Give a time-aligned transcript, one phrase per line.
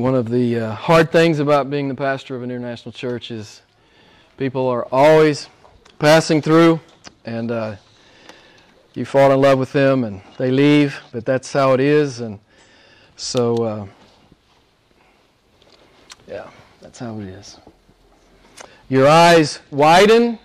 [0.00, 3.60] One of the uh, hard things about being the pastor of an international church is
[4.38, 5.50] people are always
[5.98, 6.80] passing through,
[7.26, 7.76] and uh,
[8.94, 10.98] you fall in love with them, and they leave.
[11.12, 12.40] But that's how it is, and
[13.16, 13.86] so uh,
[16.26, 16.48] yeah,
[16.80, 17.58] that's how it is.
[18.88, 20.38] Your eyes widen,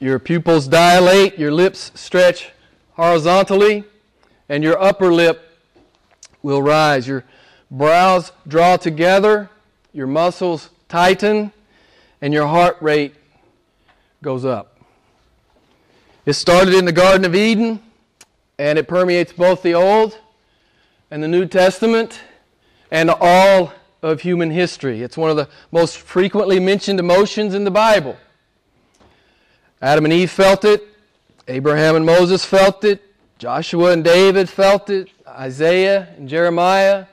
[0.00, 2.50] your pupils dilate, your lips stretch
[2.92, 3.84] horizontally,
[4.50, 5.58] and your upper lip
[6.42, 7.08] will rise.
[7.08, 7.24] Your
[7.70, 9.50] brows draw together,
[9.92, 11.52] your muscles tighten,
[12.20, 13.14] and your heart rate
[14.22, 14.78] goes up.
[16.24, 17.80] It started in the Garden of Eden,
[18.58, 20.18] and it permeates both the Old
[21.10, 22.20] and the New Testament
[22.90, 25.02] and all of human history.
[25.02, 28.16] It's one of the most frequently mentioned emotions in the Bible.
[29.82, 30.86] Adam and Eve felt it,
[31.48, 33.02] Abraham and Moses felt it,
[33.38, 37.06] Joshua and David felt it, Isaiah and Jeremiah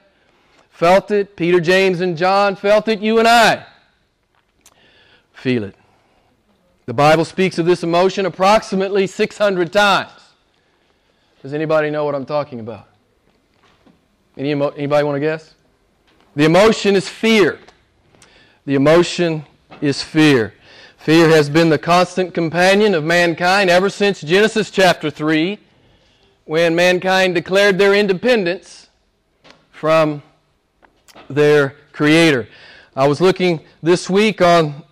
[0.74, 3.64] felt it, Peter, James, and John felt it, you and I
[5.32, 5.76] feel it.
[6.88, 10.12] The Bible speaks of this emotion approximately 600 times.
[11.42, 12.88] Does anybody know what I'm talking about?
[14.36, 15.54] Any emo- anybody want to guess?
[16.36, 17.60] The emotion is fear.
[18.66, 19.46] The emotion
[19.80, 20.56] is fear.
[20.98, 25.60] Fear has been the constant companion of mankind ever since Genesis chapter 3,
[26.46, 28.90] when mankind declared their independence
[29.70, 30.24] from
[31.34, 32.48] their Creator.
[32.96, 34.84] I was looking this week on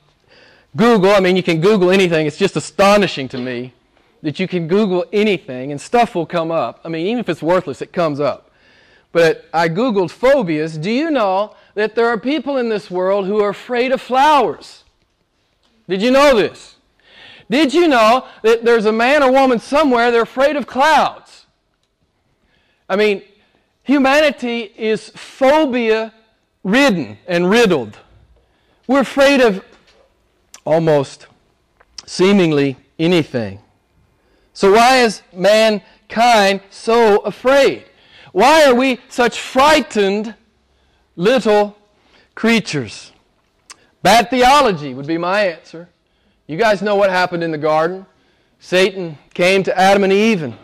[0.76, 1.12] Google.
[1.12, 2.28] I mean, you can Google anything.
[2.28, 3.74] It's just astonishing to me
[4.22, 6.80] that you can Google anything and stuff will come up.
[6.86, 8.52] I mean, even if it's worthless, it comes up.
[9.12, 10.78] But I Googled phobias.
[10.78, 14.84] Do you know that there are people in this world who are afraid of flowers?
[15.90, 16.76] Did you know this?
[17.50, 21.46] Did you know that there's a man or woman somewhere, they're afraid of clouds?
[22.88, 23.24] I mean,
[23.84, 26.14] humanity is phobia
[26.64, 27.98] ridden and riddled.
[28.88, 29.64] We're afraid of
[30.66, 31.28] almost
[32.06, 33.60] seemingly anything.
[34.54, 37.86] So, why is mankind so afraid?
[38.32, 40.36] Why are we such frightened
[41.16, 41.78] little
[42.36, 43.12] creatures?
[44.04, 45.90] Bad theology would be my answer.
[46.48, 48.06] You guys know what happened in the garden.
[48.60, 50.58] Satan came to Adam and Eve and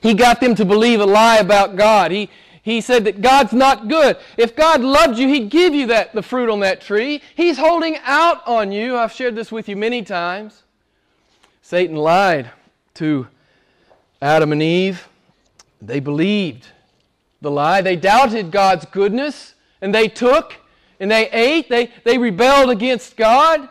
[0.00, 2.10] he got them to believe a lie about God.
[2.10, 2.30] He,
[2.62, 4.16] he said that God's not good.
[4.36, 7.22] If God loved you, He'd give you that, the fruit on that tree.
[7.34, 8.96] He's holding out on you.
[8.96, 10.62] I've shared this with you many times.
[11.62, 12.50] Satan lied
[12.94, 13.28] to
[14.20, 15.08] Adam and Eve.
[15.80, 16.66] They believed
[17.40, 17.80] the lie.
[17.82, 20.56] They doubted God's goodness, and they took
[21.00, 21.68] and they ate.
[21.68, 23.68] They, they rebelled against God.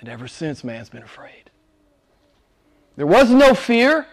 [0.00, 1.50] And ever since, man's been afraid.
[2.96, 4.06] There was no fear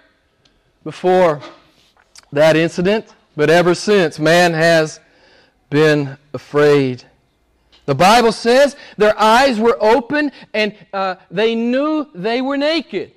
[0.83, 1.41] before
[2.33, 4.99] that incident, but ever since, man has
[5.69, 7.03] been afraid.
[7.85, 13.11] The Bible says their eyes were open and uh, they knew they were naked.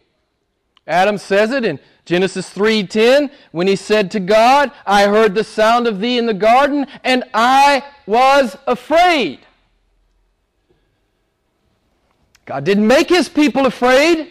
[0.86, 5.86] Adam says it in Genesis 3:10 when he said to God, "I heard the sound
[5.86, 9.40] of thee in the garden and I was afraid."
[12.44, 14.30] God didn't make his people afraid.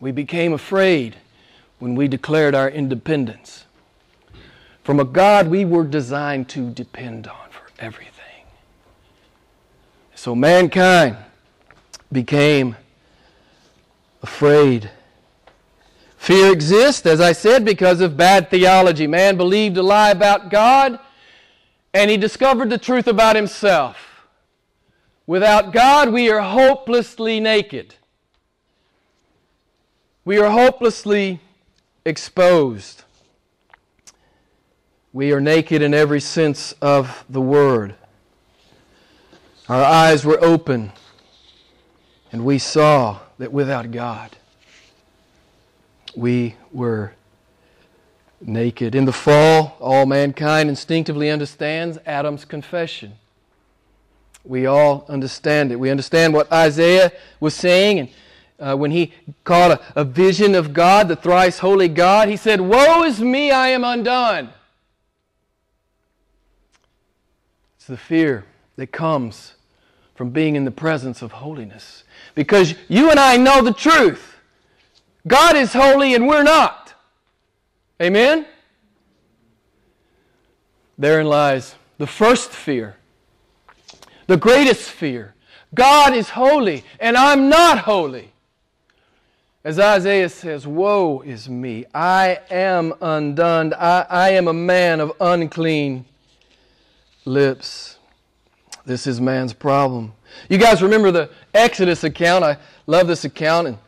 [0.00, 1.16] We became afraid
[1.78, 3.64] when we declared our independence
[4.84, 8.12] from a God we were designed to depend on for everything.
[10.14, 11.16] So mankind
[12.12, 12.76] became
[14.22, 14.90] afraid.
[16.18, 19.06] Fear exists, as I said, because of bad theology.
[19.06, 20.98] Man believed a lie about God,
[21.92, 24.26] and he discovered the truth about himself.
[25.26, 27.94] Without God, we are hopelessly naked.
[30.26, 31.40] We are hopelessly
[32.04, 33.02] exposed.
[35.12, 37.94] We are naked in every sense of the word.
[39.68, 40.92] Our eyes were open,
[42.32, 44.36] and we saw that without God,
[46.14, 47.14] we were
[48.40, 48.94] naked.
[48.94, 53.14] In the fall, all mankind instinctively understands Adam's confession.
[54.44, 55.76] We all understand it.
[55.76, 58.08] We understand what Isaiah was saying and
[58.58, 59.12] uh, when he
[59.42, 63.50] caught a, a vision of God, the thrice holy God, he said, Woe is me,
[63.50, 64.50] I am undone.
[67.76, 68.44] It's the fear
[68.76, 69.54] that comes
[70.14, 72.04] from being in the presence of holiness.
[72.34, 74.36] Because you and I know the truth.
[75.26, 76.94] God is holy and we're not.
[78.00, 78.46] Amen?
[80.98, 82.96] Therein lies the first fear,
[84.26, 85.34] the greatest fear.
[85.74, 88.33] God is holy and I'm not holy.
[89.64, 91.86] As Isaiah says, Woe is me!
[91.94, 93.72] I am undone.
[93.72, 96.04] I, I am a man of unclean
[97.24, 97.96] lips.
[98.84, 100.12] This is man's problem.
[100.50, 102.44] You guys remember the Exodus account?
[102.44, 103.68] I love this account.
[103.68, 103.78] In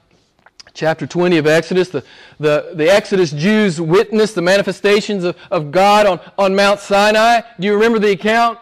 [0.72, 2.02] chapter 20 of Exodus, the,
[2.40, 7.42] the, the Exodus Jews witnessed the manifestations of, of God on, on Mount Sinai.
[7.60, 8.58] Do you remember the account?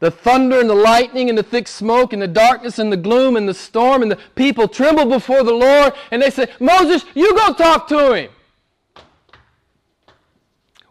[0.00, 3.36] The thunder and the lightning and the thick smoke and the darkness and the gloom
[3.36, 7.34] and the storm and the people trembled before the Lord and they said, Moses, you
[7.34, 8.30] go talk to him.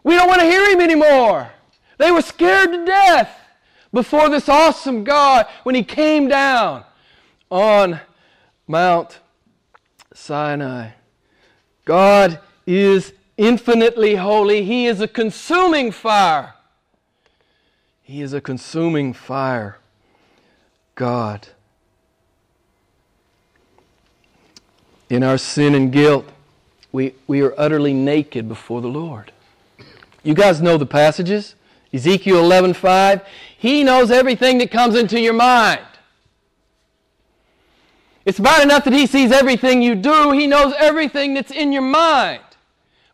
[0.04, 1.50] We don't want to hear him anymore.
[1.96, 3.34] They were scared to death
[3.92, 6.84] before this awesome God when he came down
[7.50, 8.00] on
[8.66, 9.20] Mount
[10.12, 10.90] Sinai.
[11.84, 14.64] God is infinitely holy.
[14.64, 16.54] He is a consuming fire.
[18.08, 19.76] He is a consuming fire.
[20.94, 21.48] God.
[25.10, 26.26] In our sin and guilt,
[26.90, 29.30] we, we are utterly naked before the Lord.
[30.22, 31.54] You guys know the passages.
[31.92, 33.26] Ezekiel 11:5.
[33.58, 35.84] He knows everything that comes into your mind.
[38.24, 40.32] It's bad enough that he sees everything you do.
[40.32, 42.40] He knows everything that's in your mind.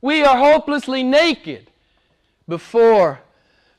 [0.01, 1.69] We are hopelessly naked
[2.47, 3.24] before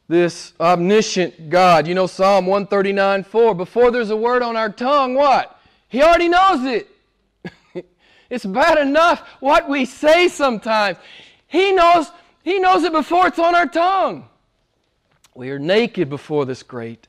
[0.07, 1.87] this omniscient God.
[1.87, 3.55] You know Psalm 139 4.
[3.55, 5.59] Before there's a word on our tongue, what?
[5.87, 6.89] He already knows it.
[8.29, 10.97] it's bad enough what we say sometimes.
[11.47, 12.11] He knows,
[12.43, 14.27] he knows it before it's on our tongue.
[15.33, 17.07] We are naked before this great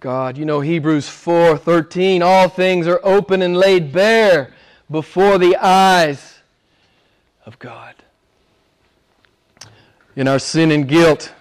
[0.00, 0.38] God.
[0.38, 2.22] You know Hebrews 4 13.
[2.22, 4.54] All things are open and laid bare
[4.90, 6.40] before the eyes
[7.44, 7.94] of God.
[10.16, 11.32] In our sin and guilt,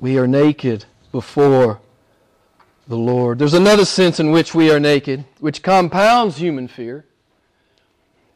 [0.00, 1.80] we are naked before
[2.86, 3.38] the Lord.
[3.38, 7.04] There's another sense in which we are naked, which compounds human fear,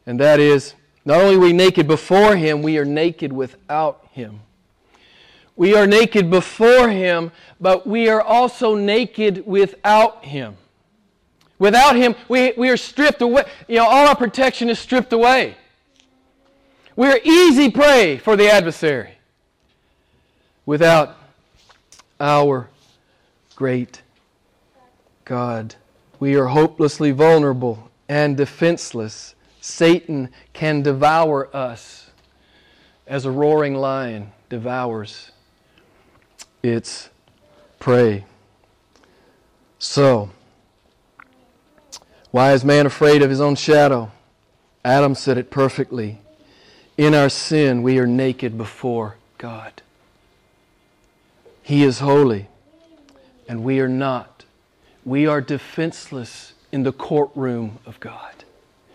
[0.06, 0.74] and that is
[1.04, 4.40] not only are we naked before Him, we are naked without Him.
[5.56, 10.56] We are naked before Him, but we are also naked without Him.
[11.58, 13.44] Without Him, we, we are stripped away.
[13.68, 15.56] You know, all our protection is stripped away.
[16.96, 19.14] We're easy prey for the adversary.
[20.66, 21.16] Without
[22.22, 22.70] our
[23.56, 24.00] great
[25.24, 25.74] God.
[26.20, 29.34] We are hopelessly vulnerable and defenseless.
[29.60, 32.10] Satan can devour us
[33.06, 35.32] as a roaring lion devours
[36.62, 37.10] its
[37.80, 38.24] prey.
[39.78, 40.30] So,
[42.30, 44.12] why is man afraid of his own shadow?
[44.84, 46.20] Adam said it perfectly.
[46.96, 49.82] In our sin, we are naked before God.
[51.62, 52.48] He is holy,
[53.48, 54.44] and we are not.
[55.04, 58.44] We are defenseless in the courtroom of God.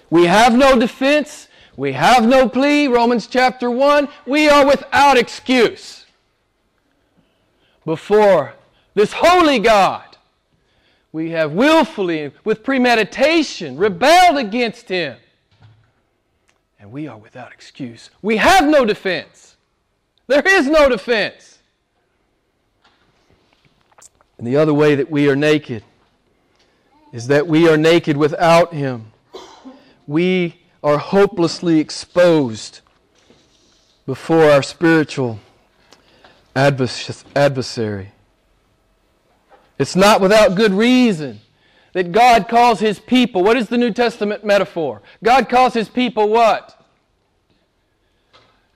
[0.10, 1.48] We have no defense.
[1.76, 2.88] We have no plea.
[2.88, 4.08] Romans chapter 1.
[4.26, 6.06] We are without excuse
[7.86, 8.54] before
[8.96, 10.04] this holy God.
[11.12, 15.18] We have willfully, with premeditation, rebelled against Him.
[16.80, 18.10] And we are without excuse.
[18.22, 19.56] We have no defense.
[20.28, 21.57] There is no defense.
[24.38, 25.84] And the other way that we are naked
[27.12, 29.12] is that we are naked without Him.
[30.06, 32.82] We are hopelessly exposed
[34.06, 35.40] before our spiritual
[36.56, 38.12] adversary.
[39.80, 41.42] It's not without good reason
[41.94, 43.44] that God calls His people.
[43.44, 45.02] What is the New Testament metaphor?
[45.24, 46.74] God calls His people what?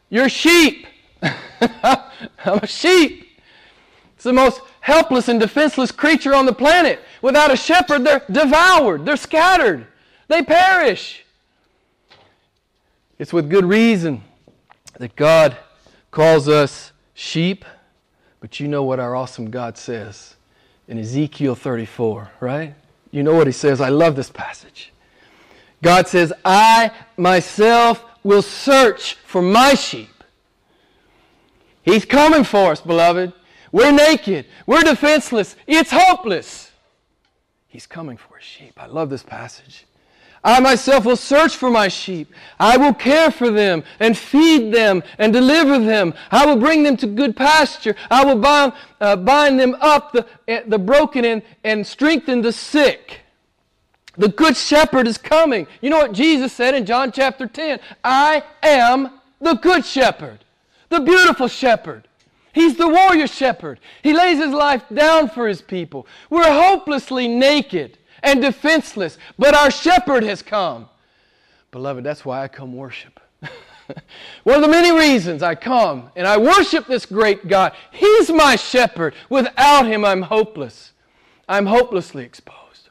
[0.09, 0.87] You're sheep.
[1.21, 3.39] I'm a sheep.
[4.15, 6.99] It's the most helpless and defenseless creature on the planet.
[7.21, 9.87] Without a shepherd, they're devoured, they're scattered,
[10.27, 11.23] they perish.
[13.17, 14.23] It's with good reason
[14.97, 15.55] that God
[16.09, 17.63] calls us sheep,
[18.39, 20.35] but you know what our awesome God says
[20.87, 22.73] in Ezekiel 34, right?
[23.11, 23.79] You know what he says.
[23.79, 24.91] I love this passage.
[25.83, 30.23] God says, I myself will search for my sheep.
[31.83, 33.33] He's coming for us, beloved.
[33.71, 34.45] We're naked.
[34.65, 35.55] We're defenseless.
[35.67, 36.71] It's hopeless.
[37.67, 38.73] He's coming for his sheep.
[38.77, 39.85] I love this passage.
[40.43, 42.33] I myself will search for my sheep.
[42.59, 46.15] I will care for them and feed them and deliver them.
[46.31, 47.95] I will bring them to good pasture.
[48.09, 52.51] I will bind, uh, bind them up, the, uh, the broken, and, and strengthen the
[52.51, 53.19] sick.
[54.17, 55.67] The good shepherd is coming.
[55.79, 57.79] You know what Jesus said in John chapter 10?
[58.03, 60.43] I am the good shepherd,
[60.89, 62.07] the beautiful shepherd.
[62.53, 63.79] He's the warrior shepherd.
[64.03, 66.07] He lays his life down for his people.
[66.29, 70.89] We're hopelessly naked and defenseless, but our shepherd has come.
[71.71, 73.19] Beloved, that's why I come worship.
[74.43, 77.73] One of the many reasons I come and I worship this great God.
[77.91, 79.15] He's my shepherd.
[79.29, 80.91] Without him, I'm hopeless.
[81.47, 82.89] I'm hopelessly exposed.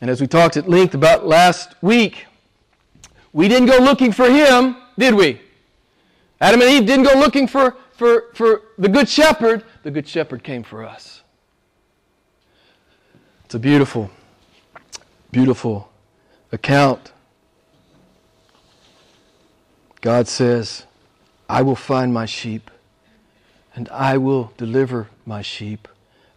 [0.00, 2.26] And as we talked at length about last week,
[3.32, 5.40] we didn't go looking for him, did we?
[6.40, 9.64] Adam and Eve didn't go looking for, for, for the Good Shepherd.
[9.82, 11.22] The Good Shepherd came for us.
[13.44, 14.10] It's a beautiful,
[15.30, 15.90] beautiful
[16.52, 17.12] account.
[20.00, 20.84] God says,
[21.48, 22.70] I will find my sheep
[23.74, 25.88] and I will deliver my sheep.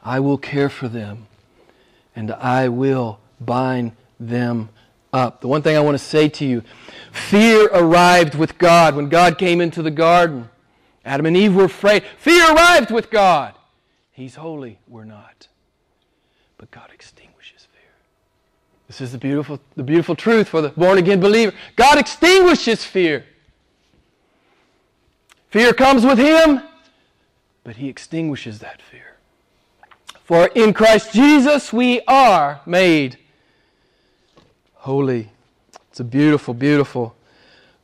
[0.04, 1.28] I will care for them
[2.16, 4.70] and I will bind them
[5.14, 5.42] up.
[5.42, 6.64] The one thing I want to say to you
[7.12, 10.50] fear arrived with God when God came into the garden.
[11.04, 12.04] Adam and Eve were afraid.
[12.18, 13.56] Fear arrived with God.
[14.12, 15.48] He's holy, we're not.
[16.58, 17.92] But God extinguishes fear.
[18.88, 21.54] This is the beautiful, the beautiful truth for the born again believer.
[21.76, 23.26] God extinguishes fear.
[25.50, 26.62] Fear comes with Him,
[27.64, 29.16] but He extinguishes that fear.
[30.24, 33.18] For in Christ Jesus we are made
[34.80, 35.30] holy.
[35.90, 37.16] It's a beautiful, beautiful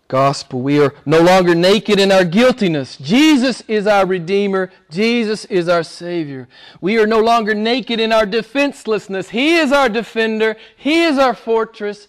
[0.07, 0.61] gospel.
[0.61, 2.97] We are no longer naked in our guiltiness.
[2.97, 4.71] Jesus is our Redeemer.
[4.89, 6.47] Jesus is our Savior.
[6.79, 9.29] We are no longer naked in our defenselessness.
[9.29, 10.55] He is our defender.
[10.77, 12.07] He is our fortress.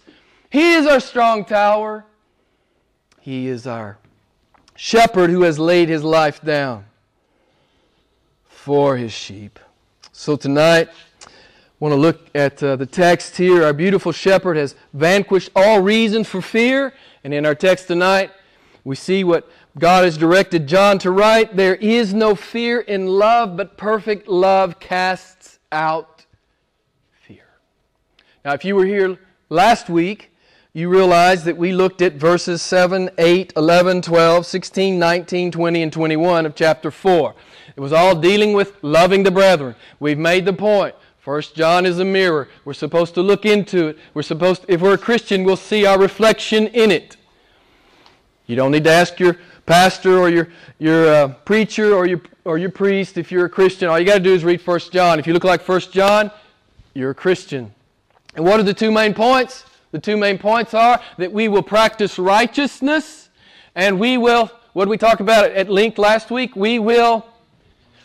[0.49, 2.05] He is our strong tower.
[3.19, 3.97] He is our
[4.75, 6.85] shepherd who has laid his life down
[8.45, 9.59] for his sheep.
[10.13, 10.89] So tonight,
[11.79, 13.63] want to look at uh, the text here.
[13.63, 16.93] Our beautiful shepherd has vanquished all reason for fear.
[17.23, 18.31] And in our text tonight,
[18.83, 21.55] we see what God has directed John to write.
[21.55, 26.25] There is no fear in love, but perfect love casts out
[27.21, 27.45] fear.
[28.43, 29.19] Now, if you were here
[29.49, 30.31] last week,
[30.73, 35.93] you realize that we looked at verses 7, 8, 11, 12, 16, 19, 20, and
[35.93, 37.35] 21 of chapter 4.
[37.75, 39.75] It was all dealing with loving the brethren.
[39.99, 40.95] We've made the point.
[41.27, 42.47] First John is a mirror.
[42.63, 43.97] We're supposed to look into it.
[44.13, 47.17] We're supposed to, if we're a Christian, we'll see our reflection in it.
[48.45, 50.47] You don't need to ask your pastor or your,
[50.79, 53.89] your uh, preacher or your, or your priest if you're a Christian.
[53.89, 55.19] All you got to do is read First John.
[55.19, 56.31] If you look like First John,
[56.93, 57.73] you're a Christian.
[58.35, 59.65] And what are the two main points?
[59.91, 63.27] The two main points are that we will practice righteousness
[63.75, 66.55] and we will, what did we talk about at length last week?
[66.55, 67.25] We will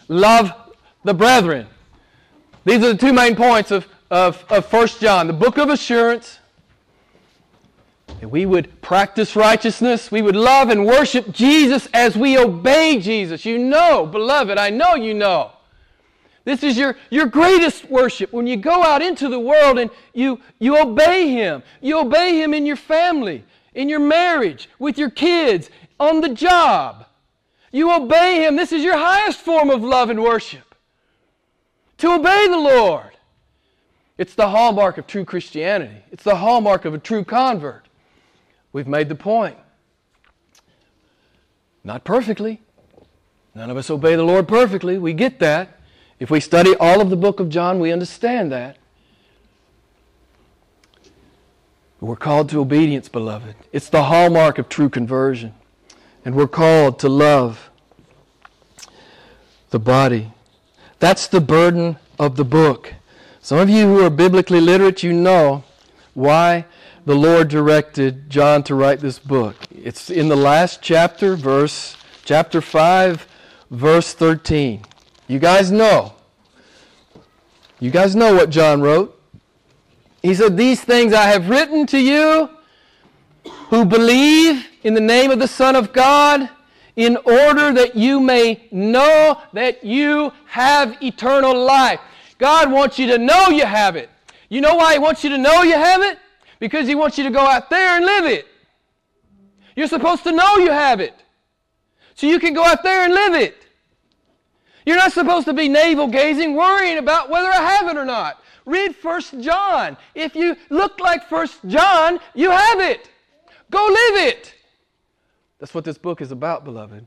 [0.09, 0.52] love
[1.05, 1.69] the brethren.
[2.64, 6.38] These are the two main points of, of, of 1 John the book of assurance.
[8.21, 10.12] And we would practice righteousness.
[10.12, 13.45] We would love and worship Jesus as we obey Jesus.
[13.45, 15.50] You know, beloved, I know you know.
[16.45, 20.40] This is your, your greatest worship when you go out into the world and you,
[20.59, 21.62] you obey Him.
[21.81, 27.07] You obey Him in your family, in your marriage, with your kids, on the job.
[27.73, 28.57] You obey Him.
[28.57, 30.72] This is your highest form of love and worship
[32.02, 33.12] to obey the Lord.
[34.18, 37.87] It's the hallmark of true Christianity, it's the hallmark of a true convert.
[38.73, 39.56] We've made the point.
[41.85, 42.61] Not perfectly.
[43.54, 44.99] None of us obey the Lord perfectly.
[44.99, 45.78] We get that.
[46.18, 48.78] If we study all of the book of John, we understand that.
[52.00, 53.54] We're called to obedience, beloved.
[53.73, 55.54] It's the hallmark of true conversion.
[56.25, 57.71] And we're called to love
[59.71, 60.32] the body
[61.02, 62.94] that's the burden of the book.
[63.40, 65.64] Some of you who are biblically literate, you know
[66.14, 66.64] why
[67.04, 69.56] the Lord directed John to write this book.
[69.75, 73.26] It's in the last chapter, verse chapter 5,
[73.73, 74.85] verse 13.
[75.26, 76.14] You guys know.
[77.80, 79.21] You guys know what John wrote.
[80.23, 82.49] He said, These things I have written to you
[83.71, 86.49] who believe in the name of the Son of God
[86.96, 92.00] in order that you may know that you have eternal life.
[92.38, 94.11] God wants you to know you have it.
[94.49, 96.18] You know why He wants you to know you have it?
[96.58, 98.46] Because He wants you to go out there and live it.
[99.75, 101.14] You're supposed to know you have it.
[102.14, 103.66] So you can go out there and live it.
[104.84, 108.42] You're not supposed to be navel gazing, worrying about whether I have it or not.
[108.66, 109.96] Read First John.
[110.14, 113.08] If you look like First John, you have it.
[113.70, 114.54] Go live it.
[115.62, 117.07] That's what this book is about, beloved.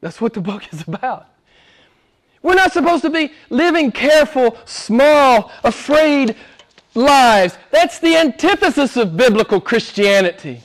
[0.00, 1.26] That's what the book is about.
[2.40, 6.36] We're not supposed to be living careful, small, afraid
[6.94, 7.58] lives.
[7.72, 10.60] That's the antithesis of biblical Christianity.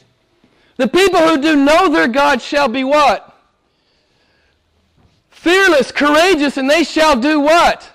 [0.78, 3.36] The people who do know their God shall be what?
[5.32, 7.90] Fearless, courageous, and they shall do what?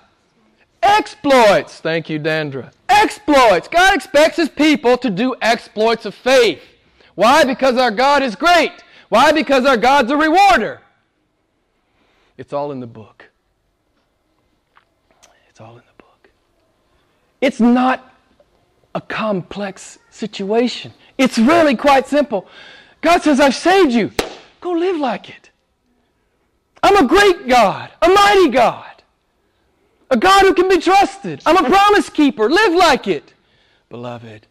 [0.83, 1.79] Exploits.
[1.79, 2.73] Thank you, Dandra.
[2.89, 3.69] Exploits.
[3.69, 6.63] God expects his people to do exploits of faith.
[7.15, 7.45] Why?
[7.45, 8.73] Because our God is great.
[9.09, 9.33] Why?
[9.33, 10.81] Because our God's a rewarder.
[12.37, 13.31] It's all in the book.
[15.49, 16.31] It's all in the book.
[17.41, 18.13] It's not
[18.95, 20.93] a complex situation.
[21.19, 22.47] It's really quite simple.
[23.01, 24.11] God says, I've saved you.
[24.61, 25.51] Go live like it.
[26.83, 29.03] I'm a great God, a mighty God,
[30.11, 31.43] a God who can be trusted.
[31.47, 32.49] I'm a promise keeper.
[32.49, 33.33] Live like it.
[33.89, 34.47] Beloved,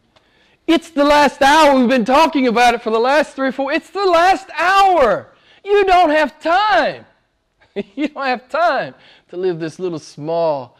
[0.66, 1.78] it's the last hour.
[1.78, 3.72] We've been talking about it for the last three or four.
[3.72, 5.32] It's the last hour.
[5.64, 7.06] You don't have time.
[7.94, 8.94] you don't have time
[9.28, 10.76] to live this little small,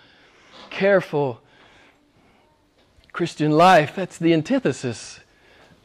[0.71, 1.41] careful
[3.13, 3.95] Christian life.
[3.95, 5.21] That's the antithesis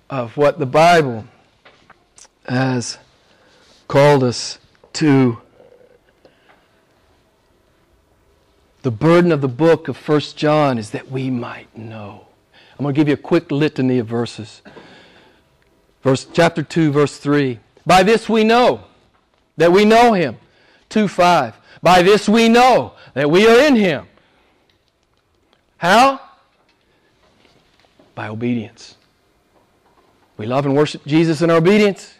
[0.10, 1.26] of what the Bible
[2.48, 2.98] has
[3.88, 4.58] called us
[4.94, 5.40] to.
[8.82, 12.26] The burden of the book of 1 John is that we might know.
[12.82, 14.64] I'm going to give you a quick litany of verses.
[16.02, 17.60] Verse chapter 2 verse 3.
[17.86, 18.86] By this we know
[19.56, 20.40] that we know him.
[20.90, 21.60] 2 5.
[21.84, 24.08] By this we know that we are in him.
[25.78, 26.22] How?
[28.16, 28.96] By obedience.
[30.38, 32.16] We love and worship Jesus in our obedience.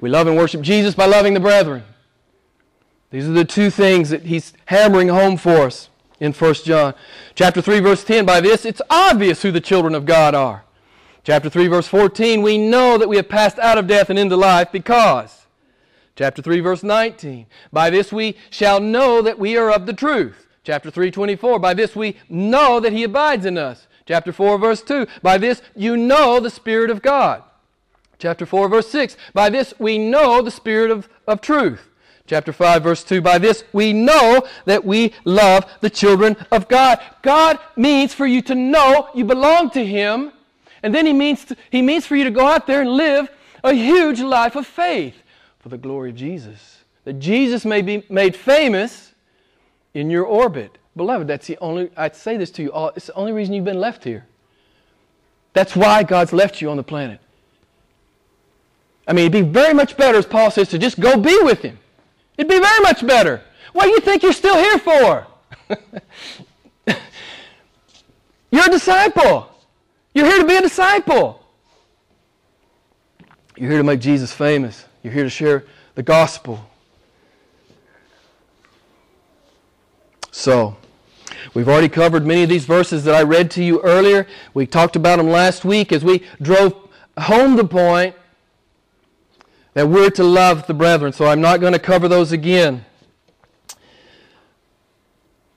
[0.00, 1.84] We love and worship Jesus by loving the brethren.
[3.10, 5.89] These are the two things that he's hammering home for us
[6.20, 6.94] in 1 John.
[7.34, 10.64] Chapter 3, verse 10, by this it's obvious who the children of God are.
[11.24, 14.36] Chapter 3, verse 14, we know that we have passed out of death and into
[14.36, 15.46] life because.
[16.16, 20.46] Chapter 3, verse 19, by this we shall know that we are of the truth.
[20.64, 23.86] Chapter 3, 24, by this we know that he abides in us.
[24.06, 27.42] Chapter 4, verse 2, by this you know the Spirit of God.
[28.18, 31.89] Chapter 4, verse 6, by this we know the Spirit of, of truth.
[32.30, 37.00] Chapter 5, verse 2 By this we know that we love the children of God.
[37.22, 40.30] God means for you to know you belong to Him,
[40.84, 43.28] and then He means, to, he means for you to go out there and live
[43.64, 45.16] a huge life of faith
[45.58, 46.84] for the glory of Jesus.
[47.02, 49.12] That Jesus may be made famous
[49.92, 50.78] in your orbit.
[50.94, 53.64] Beloved, that's the only, I'd say this to you all, it's the only reason you've
[53.64, 54.24] been left here.
[55.52, 57.18] That's why God's left you on the planet.
[59.08, 61.62] I mean, it'd be very much better, as Paul says, to just go be with
[61.62, 61.76] Him.
[62.40, 63.42] It'd be very much better.
[63.74, 65.26] What do you think you're still here for?
[68.50, 69.54] you're a disciple.
[70.14, 71.44] You're here to be a disciple.
[73.58, 74.86] You're here to make Jesus famous.
[75.02, 76.64] You're here to share the gospel.
[80.30, 80.78] So,
[81.52, 84.26] we've already covered many of these verses that I read to you earlier.
[84.54, 88.14] We talked about them last week as we drove home the point
[89.74, 91.12] that we're to love the brethren.
[91.12, 92.84] So I'm not going to cover those again.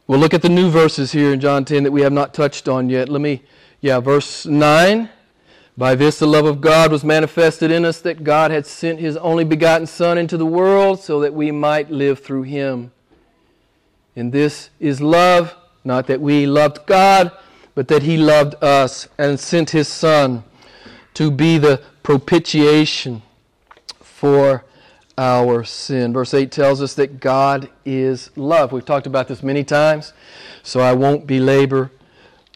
[0.06, 2.68] We'll look at the new verses here in John 10 that we have not touched
[2.68, 3.10] on yet.
[3.10, 3.42] Let me,
[3.82, 5.10] yeah, verse 9.
[5.76, 9.18] By this the love of God was manifested in us that God had sent his
[9.18, 12.92] only begotten Son into the world so that we might live through him.
[14.16, 17.32] And this is love, not that we loved God,
[17.74, 20.44] but that he loved us and sent his Son
[21.16, 23.24] to be the propitiation
[24.24, 24.64] for
[25.18, 26.14] our sin.
[26.14, 28.72] Verse 8 tells us that God is love.
[28.72, 30.14] We've talked about this many times,
[30.64, 31.92] so I won't belabor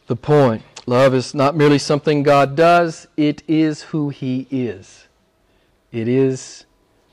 [0.05, 0.63] the point.
[0.85, 5.07] Love is not merely something God does, it is who He is.
[5.91, 6.63] It is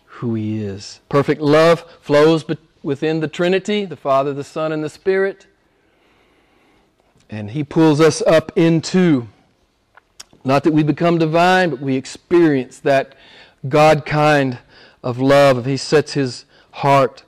[0.05, 1.01] who He is.
[1.09, 2.45] Perfect love flows
[2.85, 5.49] within the Trinity the Father, the Son, and the Spirit.
[7.29, 9.27] And He pulls us up into,
[10.45, 13.17] not that we become divine, but we experience that
[13.69, 14.59] God kind
[15.03, 15.59] of love.
[15.59, 17.25] If he sets his heart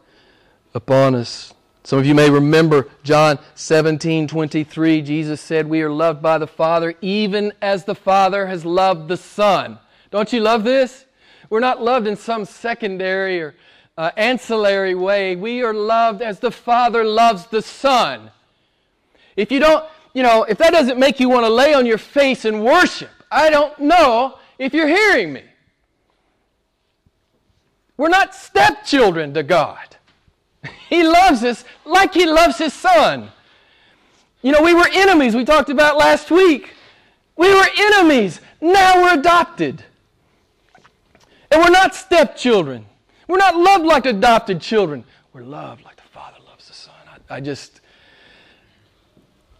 [0.75, 1.55] upon us.
[1.85, 5.03] Some of you may remember John 17 23.
[5.03, 9.17] Jesus said, We are loved by the Father, even as the Father has loved the
[9.17, 9.79] Son.
[10.11, 11.05] Don't you love this?
[11.49, 13.55] We're not loved in some secondary or
[13.97, 15.37] uh, ancillary way.
[15.37, 18.31] We are loved as the Father loves the Son.
[19.37, 21.99] If you don't, you know, if that doesn't make you want to lay on your
[21.99, 25.45] face and worship, I don't know if you're hearing me.
[27.97, 29.97] We're not stepchildren to God.
[30.89, 33.31] He loves us like He loves His Son.
[34.43, 36.75] You know, we were enemies, we talked about last week.
[37.37, 38.41] We were enemies.
[38.61, 39.85] Now we're adopted.
[41.51, 42.87] And we're not stepchildren.
[43.29, 45.05] We're not loved like adopted children.
[45.33, 46.95] We're loved like the Father loves the Son.
[47.09, 47.81] I, I just,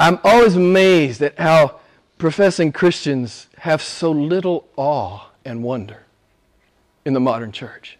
[0.01, 1.81] I'm always amazed at how
[2.19, 6.05] professing Christians have so little awe and wonder
[7.05, 7.99] in the modern church.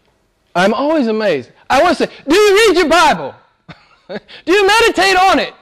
[0.57, 1.53] I'm always amazed.
[1.69, 3.35] I want to say, do you read your Bible?
[4.09, 5.55] do you meditate on it?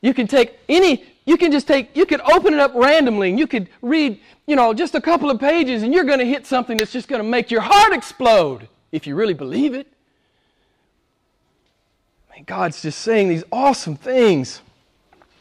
[0.00, 3.38] You can take any, you can just take, you could open it up randomly and
[3.38, 6.46] you could read, you know, just a couple of pages and you're going to hit
[6.46, 9.86] something that's just going to make your heart explode if you really believe it.
[12.34, 14.62] Mean, God's just saying these awesome things.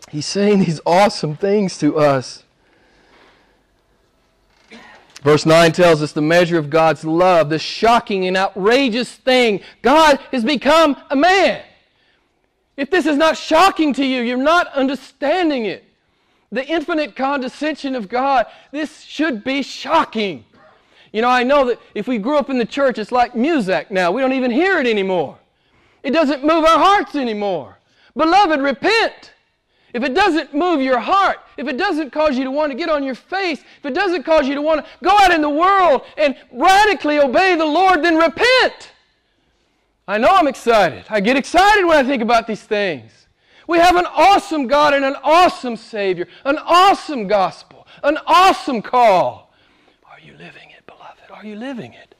[0.09, 2.43] He's saying these awesome things to us.
[5.23, 9.61] Verse 9 tells us the measure of God's love, the shocking and outrageous thing.
[9.81, 11.63] God has become a man.
[12.75, 15.83] If this is not shocking to you, you're not understanding it.
[16.51, 20.43] The infinite condescension of God, this should be shocking.
[21.13, 23.91] You know, I know that if we grew up in the church, it's like music
[23.91, 24.11] now.
[24.11, 25.37] We don't even hear it anymore.
[26.03, 27.77] It doesn't move our hearts anymore.
[28.15, 29.33] Beloved, repent.
[29.93, 32.89] If it doesn't move your heart, if it doesn't cause you to want to get
[32.89, 35.49] on your face, if it doesn't cause you to want to go out in the
[35.49, 38.91] world and radically obey the Lord, then repent.
[40.07, 41.05] I know I'm excited.
[41.09, 43.27] I get excited when I think about these things.
[43.67, 49.53] We have an awesome God and an awesome Savior, an awesome gospel, an awesome call.
[50.09, 51.31] Are you living it, beloved?
[51.31, 52.15] Are you living it?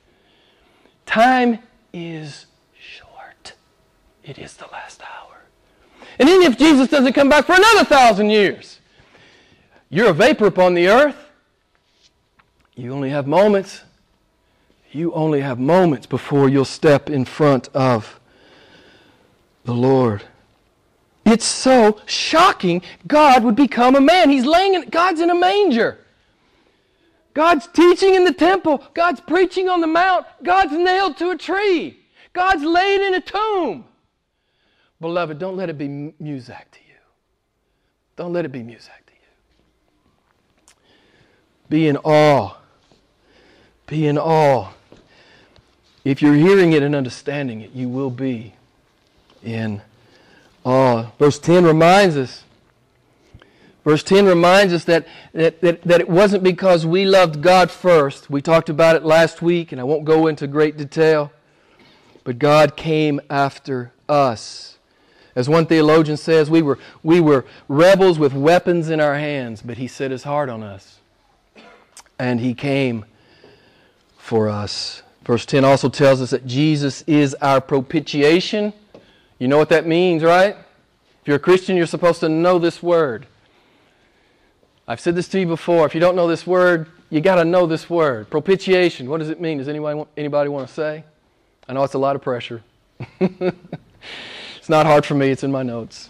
[1.06, 1.60] Time
[1.92, 2.46] is
[2.80, 3.54] short,
[4.24, 5.31] it is the last hour.
[6.22, 8.80] And even if Jesus doesn't come back for another thousand years,
[9.90, 11.18] you're a vapor upon the earth.
[12.76, 13.82] You only have moments.
[14.92, 18.20] You only have moments before you'll step in front of
[19.66, 20.22] the Lord.
[21.26, 24.30] It's so shocking God would become a man.
[24.30, 25.98] He's laying in, God's in a manger.
[27.34, 28.84] God's teaching in the temple.
[28.94, 30.28] God's preaching on the mount.
[30.44, 32.00] God's nailed to a tree.
[32.32, 33.86] God's laid in a tomb.
[35.02, 36.94] Beloved, don't let it be music to you.
[38.16, 40.76] Don't let it be music to you.
[41.70, 42.56] Be in awe.
[43.88, 44.70] Be in awe.
[46.06, 48.54] If you're hearing it and understanding it, you will be
[49.44, 49.82] in
[50.64, 51.08] awe.
[51.18, 52.44] Verse 10 reminds us.
[53.84, 58.30] Verse 10 reminds us that, that, that, that it wasn't because we loved God first.
[58.30, 61.32] We talked about it last week, and I won't go into great detail.
[62.24, 64.71] But God came after us.
[65.36, 69.78] As one theologian says, we were, we were rebels with weapons in our hands, but
[69.78, 71.00] He set His heart on us.
[72.20, 73.06] And He came
[74.17, 75.04] for us.
[75.24, 78.74] Verse 10 also tells us that Jesus is our propitiation.
[79.39, 80.56] You know what that means, right?
[81.22, 83.28] If you're a Christian, you're supposed to know this word.
[84.88, 85.86] I've said this to you before.
[85.86, 88.30] If you don't know this word, you got to know this word.
[88.30, 89.10] Propitiation.
[89.10, 89.60] What does it mean?
[89.60, 91.04] Does anybody, anybody want to say?
[91.70, 92.63] I know it's a lot of pressure.
[94.62, 96.10] It's not hard for me, it's in my notes.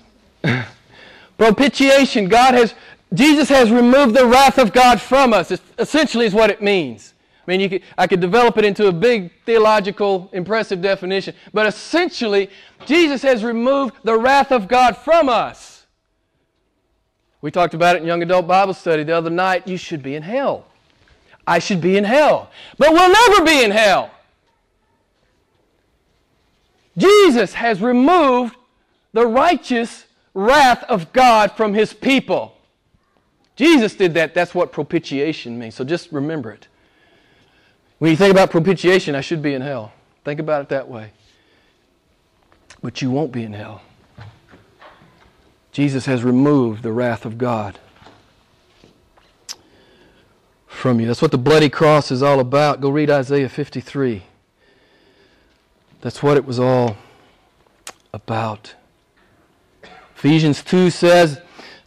[1.38, 2.28] Propitiation.
[2.28, 2.76] God has,
[3.14, 7.14] Jesus has removed the wrath of God from us, it's, essentially, is what it means.
[7.48, 11.66] I mean, you could, I could develop it into a big theological, impressive definition, but
[11.66, 12.50] essentially,
[12.86, 15.86] Jesus has removed the wrath of God from us.
[17.40, 19.66] We talked about it in Young Adult Bible Study the other night.
[19.66, 20.66] You should be in hell.
[21.48, 22.52] I should be in hell.
[22.78, 24.12] But we'll never be in hell.
[26.98, 28.56] Jesus has removed
[29.14, 32.58] the righteous wrath of God from his people.
[33.56, 34.34] Jesus did that.
[34.34, 35.76] That's what propitiation means.
[35.76, 36.68] So just remember it.
[38.00, 39.94] When you think about propitiation, I should be in hell.
[40.24, 41.12] Think about it that way.
[42.82, 43.82] But you won't be in hell.
[45.72, 47.80] Jesus has removed the wrath of God
[50.66, 51.06] from you.
[51.06, 52.82] That's what the bloody cross is all about.
[52.82, 54.24] Go read Isaiah 53.
[56.02, 56.98] That's what it was all
[58.14, 58.76] about.
[60.16, 61.40] Ephesians 2 says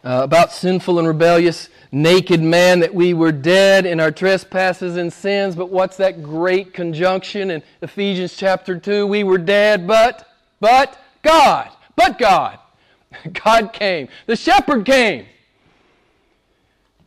[0.04, 5.12] uh, about sinful and rebellious, naked man that we were dead in our trespasses and
[5.12, 5.56] sins.
[5.56, 9.06] But what's that great conjunction in Ephesians chapter 2?
[9.06, 10.28] We were dead, but,
[10.60, 12.58] but God, but God.
[13.44, 14.08] God came.
[14.26, 15.26] The shepherd came.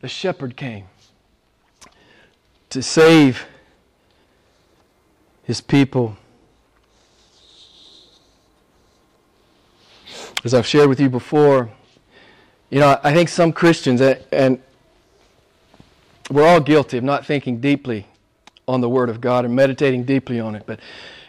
[0.02, 0.86] The shepherd came
[2.70, 3.46] to save
[5.44, 6.18] his people.
[10.44, 11.70] As I've shared with you before,
[12.70, 14.62] you know, I think some Christians, and
[16.30, 18.06] we're all guilty of not thinking deeply
[18.68, 20.64] on the Word of God and meditating deeply on it.
[20.66, 20.80] But,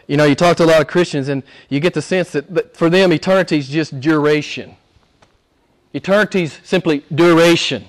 [0.07, 2.75] you know, you talk to a lot of Christians, and you get the sense that
[2.75, 4.75] for them, eternity is just duration.
[5.93, 7.85] Eternity is simply duration.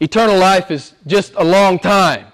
[0.00, 2.26] Eternal life is just a long time.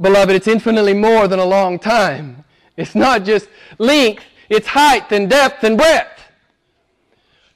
[0.00, 2.44] Beloved, it's infinitely more than a long time.
[2.76, 6.20] It's not just length, its height and depth and breadth.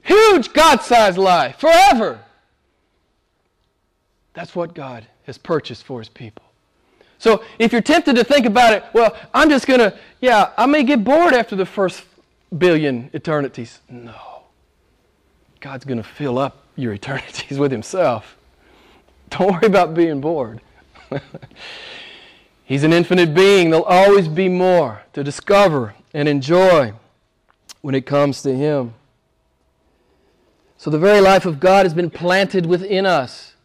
[0.01, 2.19] Huge God sized life, forever.
[4.33, 6.45] That's what God has purchased for his people.
[7.19, 10.65] So if you're tempted to think about it, well, I'm just going to, yeah, I
[10.65, 12.03] may get bored after the first
[12.57, 13.79] billion eternities.
[13.89, 14.15] No.
[15.59, 18.37] God's going to fill up your eternities with Himself.
[19.29, 20.61] Don't worry about being bored.
[22.63, 23.69] He's an infinite being.
[23.69, 26.93] There'll always be more to discover and enjoy
[27.81, 28.93] when it comes to Him.
[30.77, 33.55] So the very life of God has been planted within us.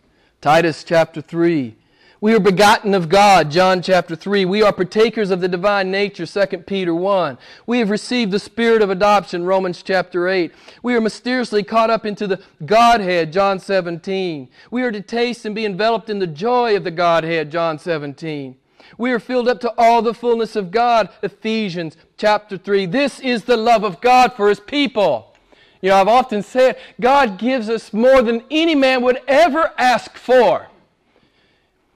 [0.41, 1.77] Titus chapter 3.
[2.21, 4.47] We are begotten of God, John chapter 3.
[4.47, 7.37] We are partakers of the divine nature, 2 Peter 1.
[7.67, 10.51] We have received the spirit of adoption, Romans chapter 8.
[10.83, 14.49] We are mysteriously caught up into the Godhead, John 17.
[14.71, 18.57] We are to taste and be enveloped in the joy of the Godhead, John 17.
[18.99, 22.87] We are filled up to all the fullness of God, Ephesians chapter 3.
[22.87, 25.35] This is the love of God for His people.
[25.81, 30.17] You know, I've often said, God gives us more than any man would ever ask
[30.17, 30.69] for.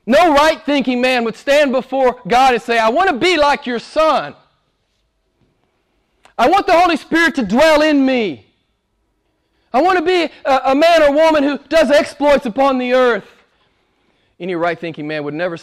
[0.04, 3.66] No right thinking man would stand before God and say, I want to be like
[3.66, 4.34] your son.
[6.36, 8.46] I want the Holy Spirit to dwell in me.
[9.72, 13.24] I want to be a, a man or woman who does exploits upon the earth.
[14.40, 15.58] Any right thinking man would never,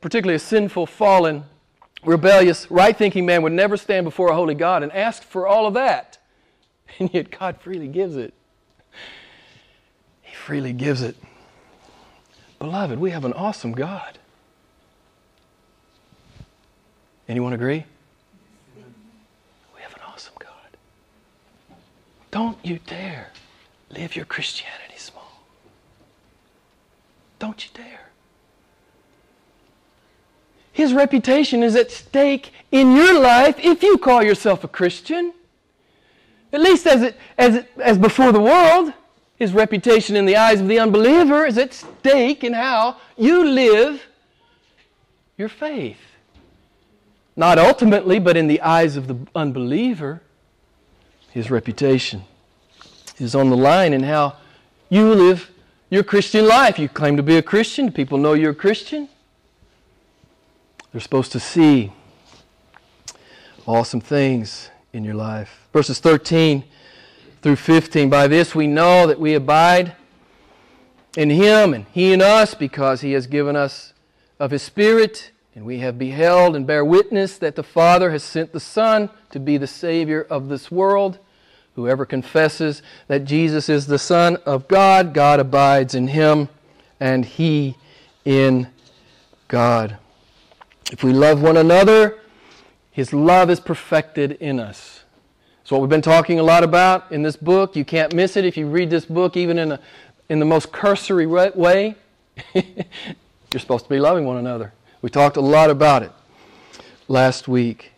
[0.00, 1.44] particularly a sinful, fallen,
[2.04, 5.66] rebellious, right thinking man would never stand before a holy God and ask for all
[5.66, 6.18] of that.
[7.00, 8.34] And yet God freely gives it.
[10.22, 11.16] He freely gives it.
[12.60, 14.18] Beloved, we have an awesome God.
[17.28, 17.84] Anyone agree?
[19.74, 20.50] We have an awesome God.
[22.30, 23.32] Don't you dare
[23.90, 25.42] live your Christianity small.
[27.38, 28.03] Don't you dare.
[30.74, 35.32] His reputation is at stake in your life if you call yourself a Christian.
[36.52, 38.92] At least as, it, as, it, as before the world.
[39.36, 44.02] His reputation in the eyes of the unbeliever is at stake in how you live
[45.38, 46.00] your faith.
[47.36, 50.22] Not ultimately, but in the eyes of the unbeliever,
[51.30, 52.24] his reputation
[53.18, 54.38] is on the line in how
[54.88, 55.52] you live
[55.88, 56.80] your Christian life.
[56.80, 59.08] You claim to be a Christian, people know you're a Christian.
[60.94, 61.90] They're supposed to see
[63.66, 65.66] awesome things in your life.
[65.72, 66.62] Verses 13
[67.42, 68.08] through 15.
[68.08, 69.96] By this we know that we abide
[71.16, 73.92] in Him and He in us because He has given us
[74.38, 75.32] of His Spirit.
[75.56, 79.40] And we have beheld and bear witness that the Father has sent the Son to
[79.40, 81.18] be the Savior of this world.
[81.74, 86.50] Whoever confesses that Jesus is the Son of God, God abides in him,
[87.00, 87.74] and he
[88.24, 88.68] in
[89.48, 89.98] God.
[90.92, 92.18] If we love one another,
[92.90, 95.04] his love is perfected in us.
[95.62, 97.74] It's what we've been talking a lot about in this book.
[97.74, 99.80] You can't miss it if you read this book, even in, a,
[100.28, 101.94] in the most cursory way.
[102.54, 104.72] You're supposed to be loving one another.
[105.00, 106.12] We talked a lot about it
[107.08, 107.92] last week.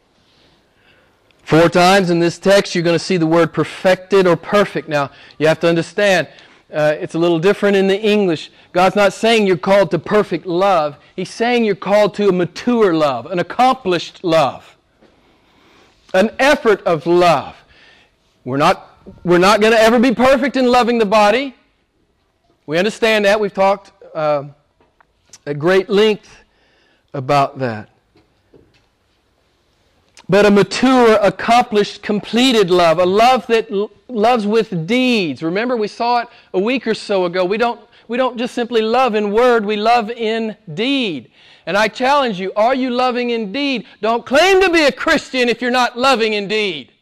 [1.42, 4.88] Four times in this text, you're going to see the word perfected or perfect.
[4.88, 6.28] Now, you have to understand,
[6.72, 8.50] uh, it's a little different in the English.
[8.72, 12.94] God's not saying you're called to perfect love, He's saying you're called to a mature
[12.94, 14.76] love, an accomplished love
[16.16, 17.56] an effort of love.
[18.44, 21.54] We're not, we're not going to ever be perfect in loving the body.
[22.66, 23.38] We understand that.
[23.38, 24.44] We've talked uh,
[25.46, 26.44] at great length
[27.12, 27.90] about that.
[30.28, 35.42] But a mature, accomplished, completed love, a love that l- loves with deeds.
[35.42, 37.44] Remember, we saw it a week or so ago.
[37.44, 41.30] We don't, we don't just simply love in word, we love in deed.
[41.64, 43.86] And I challenge you, are you loving indeed?
[44.00, 46.92] Don't claim to be a Christian if you're not loving indeed.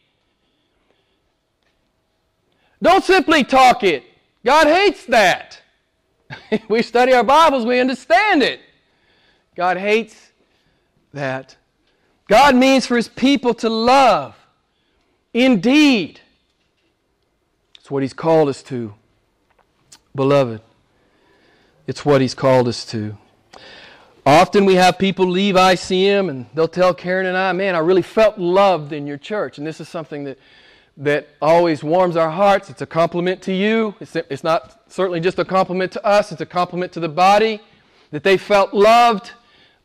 [2.81, 4.03] Don't simply talk it.
[4.43, 5.59] God hates that.
[6.69, 8.59] we study our Bibles, we understand it.
[9.55, 10.31] God hates
[11.13, 11.55] that.
[12.27, 14.35] God means for His people to love
[15.33, 16.21] indeed.
[17.79, 18.93] It's what He's called us to,
[20.15, 20.61] beloved.
[21.87, 23.17] It's what He's called us to.
[24.25, 28.01] Often we have people leave ICM and they'll tell Karen and I, man, I really
[28.01, 29.59] felt loved in your church.
[29.59, 30.39] And this is something that,
[30.97, 32.71] that always warms our hearts.
[32.71, 33.93] It's a compliment to you.
[33.99, 37.61] It's, it's not certainly just a compliment to us, it's a compliment to the body
[38.09, 39.31] that they felt loved.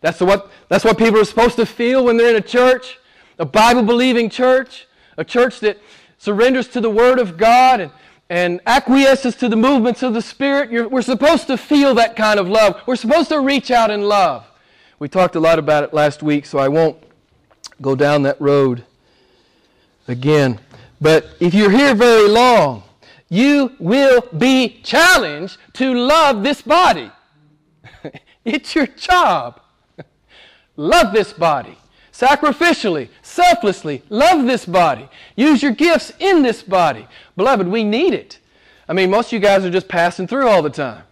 [0.00, 2.98] That's what, that's what people are supposed to feel when they're in a church,
[3.38, 4.86] a Bible believing church,
[5.16, 5.78] a church that
[6.18, 7.92] surrenders to the Word of God and,
[8.28, 12.38] and acquiesces to the movements of the Spirit, You're, we're supposed to feel that kind
[12.38, 12.80] of love.
[12.86, 14.46] We're supposed to reach out in love.
[14.98, 16.96] We talked a lot about it last week, so I won't
[17.80, 18.84] go down that road
[20.08, 20.60] again.
[21.00, 22.82] But if you're here very long,
[23.30, 27.10] you will be challenged to love this body.
[28.44, 29.60] it's your job.
[30.80, 31.76] Love this body
[32.12, 34.02] sacrificially, selflessly.
[34.08, 35.08] Love this body.
[35.36, 37.06] Use your gifts in this body.
[37.36, 38.38] Beloved, we need it.
[38.88, 41.04] I mean, most of you guys are just passing through all the time.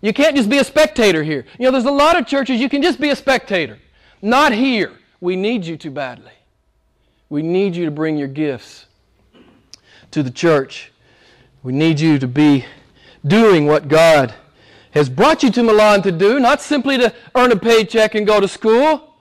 [0.00, 1.44] You can't just be a spectator here.
[1.58, 3.78] You know, there's a lot of churches you can just be a spectator.
[4.20, 4.92] Not here.
[5.20, 6.32] We need you too badly.
[7.28, 8.86] We need you to bring your gifts
[10.10, 10.92] to the church.
[11.62, 12.66] We need you to be
[13.26, 14.34] doing what God
[14.92, 18.40] has brought you to Milan to do, not simply to earn a paycheck and go
[18.40, 19.14] to school,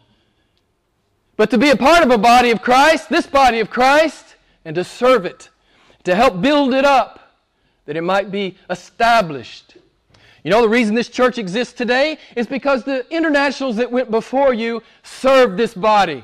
[1.38, 4.76] but to be a part of a body of Christ, this body of Christ, and
[4.76, 5.50] to serve it,
[6.04, 7.36] to help build it up,
[7.86, 9.78] that it might be established.
[10.44, 14.54] You know, the reason this church exists today is because the internationals that went before
[14.54, 16.24] you served this body.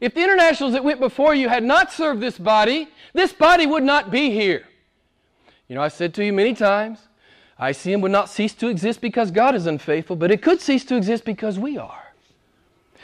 [0.00, 3.82] If the internationals that went before you had not served this body, this body would
[3.82, 4.64] not be here.
[5.68, 7.00] You know, I said to you many times,
[7.60, 10.96] ICM would not cease to exist because God is unfaithful, but it could cease to
[10.96, 12.12] exist because we are.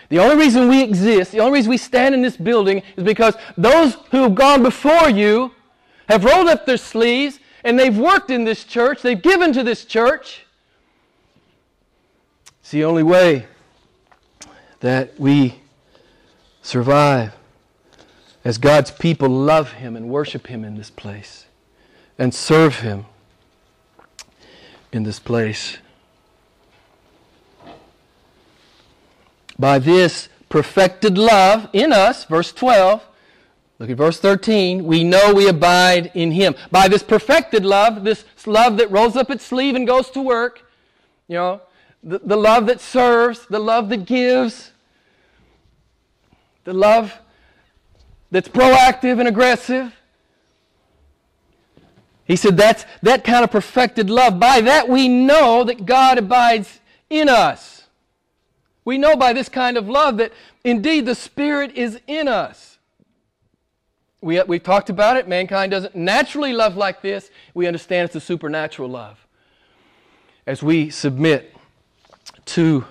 [0.09, 3.35] The only reason we exist, the only reason we stand in this building is because
[3.57, 5.53] those who have gone before you
[6.09, 9.85] have rolled up their sleeves and they've worked in this church, they've given to this
[9.85, 10.47] church.
[12.61, 13.47] It's the only way
[14.81, 15.61] that we
[16.63, 17.35] survive
[18.45, 21.47] as God's people love Him and worship Him in this place
[22.19, 23.07] and serve Him
[24.93, 25.79] in this place.
[29.59, 33.03] By this perfected love in us, verse 12,
[33.79, 36.55] look at verse 13, we know we abide in Him.
[36.71, 40.63] By this perfected love, this love that rolls up its sleeve and goes to work,
[41.29, 41.61] you know,
[42.03, 44.73] the, the love that serves, the love that gives,
[46.65, 47.19] the love
[48.31, 49.93] that's proactive and aggressive.
[52.27, 54.41] He said that's that kind of perfected love.
[54.41, 57.85] By that we know that God abides in us.
[58.85, 60.33] We know by this kind of love that
[60.65, 62.79] indeed the Spirit is in us.
[64.21, 65.29] We, uh, we've talked about it.
[65.29, 67.31] Mankind doesn't naturally love like this.
[67.55, 69.25] We understand it's a supernatural love.
[70.47, 71.55] As we submit
[72.47, 72.85] to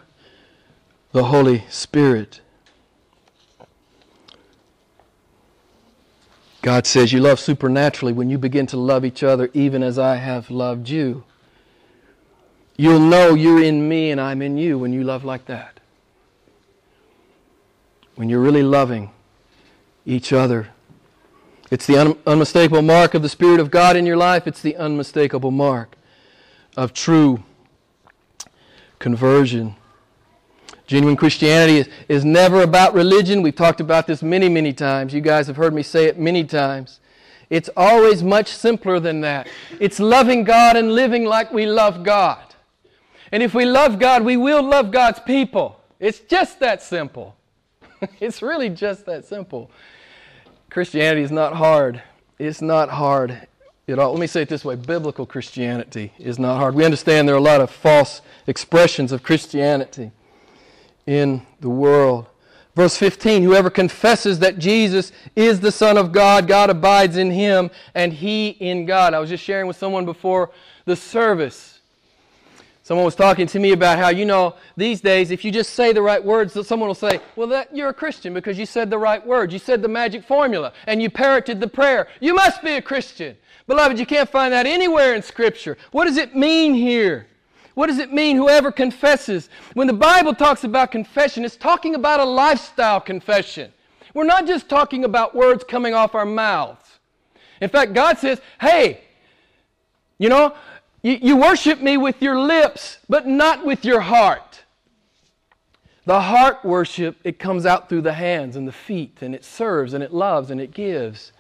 [1.11, 2.41] the Holy Spirit.
[6.65, 10.15] God says you love supernaturally when you begin to love each other even as I
[10.15, 11.23] have loved you.
[12.75, 15.79] You'll know you're in me and I'm in you when you love like that.
[18.15, 19.11] When you're really loving
[20.07, 20.69] each other.
[21.69, 24.47] It's the un- unmistakable mark of the Spirit of God in your life.
[24.47, 25.95] It's the unmistakable mark
[26.75, 27.43] of true
[28.97, 29.75] conversion.
[30.87, 33.41] Genuine Christianity is, is never about religion.
[33.41, 35.13] We've talked about this many, many times.
[35.13, 36.99] You guys have heard me say it many times.
[37.49, 39.47] It's always much simpler than that.
[39.79, 42.39] It's loving God and living like we love God.
[43.31, 45.79] And if we love God, we will love God's people.
[45.99, 47.35] It's just that simple.
[48.19, 49.71] it's really just that simple.
[50.69, 52.01] Christianity is not hard.
[52.37, 53.47] It's not hard
[53.87, 54.11] at all.
[54.11, 56.75] Let me say it this way biblical Christianity is not hard.
[56.75, 60.11] We understand there are a lot of false expressions of Christianity
[61.05, 62.27] in the world.
[62.75, 67.71] Verse 15 Whoever confesses that Jesus is the Son of God, God abides in him,
[67.93, 69.13] and he in God.
[69.13, 70.51] I was just sharing with someone before
[70.85, 71.79] the service.
[72.83, 75.91] Someone was talking to me about how, you know, these days, if you just say
[75.91, 78.97] the right words, someone will say, Well, that, you're a Christian because you said the
[78.99, 79.51] right words.
[79.51, 82.07] You said the magic formula and you parroted the prayer.
[82.19, 83.37] You must be a Christian.
[83.65, 85.77] Beloved, you can't find that anywhere in Scripture.
[85.91, 87.25] What does it mean here?
[87.75, 89.49] What does it mean, whoever confesses?
[89.73, 93.71] When the Bible talks about confession, it's talking about a lifestyle confession.
[94.13, 96.99] We're not just talking about words coming off our mouths.
[97.61, 99.01] In fact, God says, hey,
[100.17, 100.55] you know,
[101.01, 104.63] you, you worship me with your lips, but not with your heart.
[106.05, 109.93] The heart worship, it comes out through the hands and the feet, and it serves
[109.93, 111.33] and it loves and it gives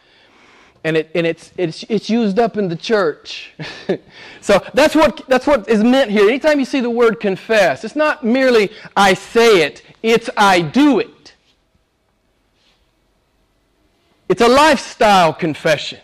[0.85, 3.51] and, it, and it's, it's, it's used up in the church.
[4.41, 6.29] so that's what, that's what is meant here.
[6.29, 10.99] Anytime you see the word confess, it's not merely I say it, it's I do
[10.99, 11.33] it.
[14.29, 15.99] It's a lifestyle confession.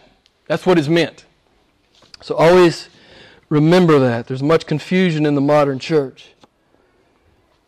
[0.48, 1.26] That's what is meant.
[2.24, 2.90] So always
[3.50, 4.26] remember that.
[4.26, 6.30] There's much confusion in the modern church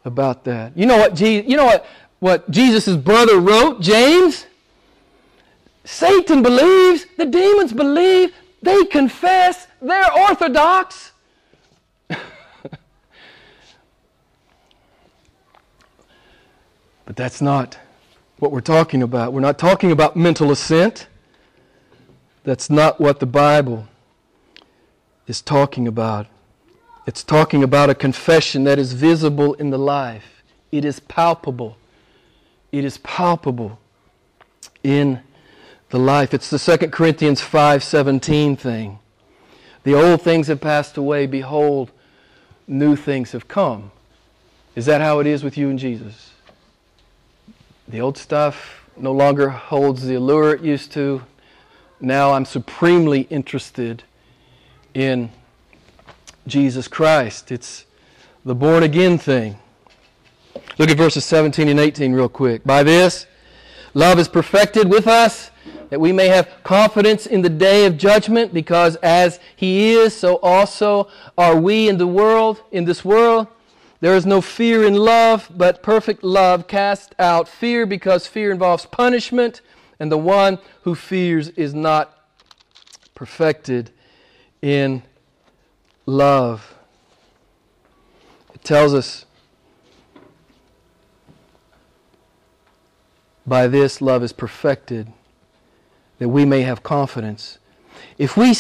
[0.04, 0.76] about that.
[0.76, 1.86] You know what, Je- you know what,
[2.20, 4.48] what Jesus' brother wrote, James?
[5.84, 11.12] Satan believes, the demons believe, they confess, they're orthodox.
[12.10, 12.30] but
[17.16, 17.78] that's not
[18.40, 19.34] what we're talking about.
[19.34, 21.08] We're not talking about mental assent.
[22.44, 23.88] That's not what the Bible
[25.28, 26.28] is talking about.
[27.06, 30.44] It's talking about a confession that is visible in the life.
[30.72, 31.78] It is palpable.
[32.72, 33.80] It is palpable
[34.84, 35.22] in
[35.94, 36.34] the life.
[36.34, 38.98] It's the 2 Corinthians 5:17 thing.
[39.84, 41.28] The old things have passed away.
[41.28, 41.92] Behold,
[42.68, 43.92] new things have come.
[44.76, 46.32] Is that how it is with you and Jesus?
[47.88, 51.22] The old stuff no longer holds the allure it used to.
[52.02, 54.02] Now I'm supremely interested
[54.96, 55.30] in
[56.48, 57.52] Jesus Christ.
[57.52, 57.86] It's
[58.44, 59.60] the born again thing.
[60.80, 62.64] Look at verses 17 and 18 real quick.
[62.64, 63.28] By this,
[63.94, 65.52] love is perfected with us,
[65.90, 70.38] that we may have confidence in the day of judgment, because as He is, so
[70.38, 71.08] also
[71.38, 73.48] are we in the world, in this world.
[74.00, 78.86] There is no fear in love, but perfect love casts out fear, because fear involves
[78.86, 79.62] punishment,
[80.00, 82.18] and the one who fears is not
[83.16, 83.92] perfected
[84.62, 85.04] in
[86.06, 86.76] love.
[88.54, 89.26] It tells us
[93.46, 95.12] by this love is perfected
[96.24, 97.58] that we may have confidence.
[98.18, 98.52] If we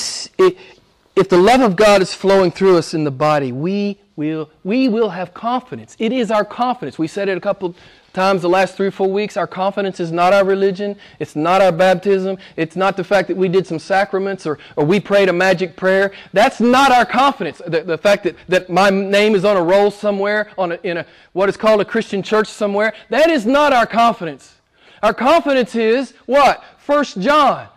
[1.15, 4.89] if the love of God is flowing through us in the body, we will we
[4.89, 5.95] will have confidence.
[5.97, 6.99] It is our confidence.
[6.99, 7.73] We said it a couple
[8.11, 10.97] times the last three or four weeks, our confidence is not our religion.
[11.19, 12.37] It's not our baptism.
[12.57, 15.77] It's not the fact that we did some sacraments or, or we prayed a magic
[15.77, 16.11] prayer.
[16.33, 17.61] That's not our confidence.
[17.65, 20.97] The, the fact that, that my name is on a roll somewhere, on a, in
[20.97, 24.55] a, what is called a Christian church somewhere, that is not our confidence.
[25.03, 26.63] Our confidence is what?
[26.85, 27.67] First John.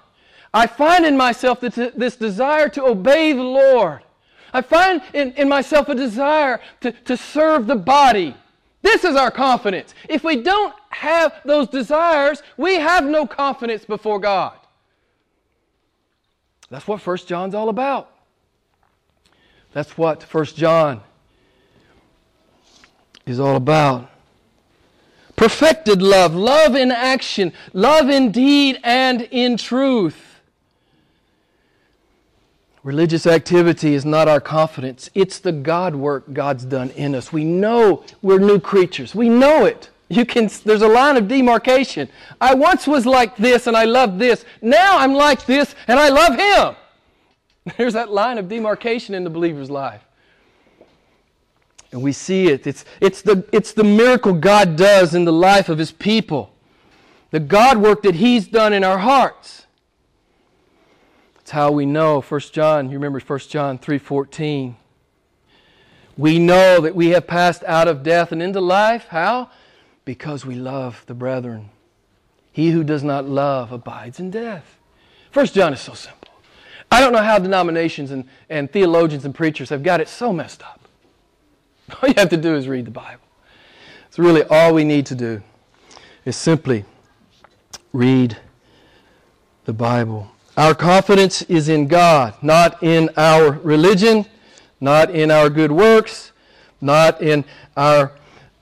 [0.53, 4.01] I find in myself this desire to obey the Lord.
[4.53, 8.35] I find in, in myself a desire to, to serve the body.
[8.83, 9.95] This is our confidence.
[10.09, 14.55] If we don't have those desires, we have no confidence before God.
[16.71, 18.11] That's what First John's all about.
[19.73, 21.03] That's what First John
[23.27, 24.11] is all about.
[25.47, 30.41] Perfected love, love in action, love in deed and in truth.
[32.83, 35.09] Religious activity is not our confidence.
[35.15, 37.33] It's the God work God's done in us.
[37.33, 39.15] We know we're new creatures.
[39.15, 39.89] We know it.
[40.09, 42.09] You can, there's a line of demarcation.
[42.41, 44.45] I once was like this and I loved this.
[44.61, 46.77] Now I'm like this and I love Him.
[47.77, 50.03] There's that line of demarcation in the believer's life.
[51.93, 52.67] And we see it.
[52.67, 56.53] It's, it's, the, it's the miracle God does in the life of His people.
[57.31, 59.67] The God work that He's done in our hearts.
[61.41, 62.21] It's how we know.
[62.21, 64.75] 1 John, you remember 1 John 3:14.
[66.19, 69.07] We know that we have passed out of death and into life.
[69.11, 69.51] How?
[70.05, 71.71] Because we love the brethren.
[72.51, 74.79] He who does not love abides in death.
[75.33, 76.31] 1 John is so simple.
[76.91, 80.63] I don't know how denominations and, and theologians and preachers have got it so messed
[80.63, 80.76] up.
[82.03, 83.23] All you have to do is read the Bible.
[84.09, 85.43] It's really all we need to do
[86.25, 86.85] is simply
[87.93, 88.37] read
[89.67, 90.31] the Bible.
[90.57, 94.25] Our confidence is in God, not in our religion,
[94.81, 96.33] not in our good works,
[96.81, 97.45] not in
[97.77, 98.13] our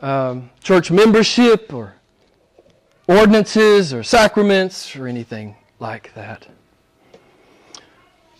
[0.00, 1.94] um, church membership or
[3.06, 6.48] ordinances or sacraments or anything like that.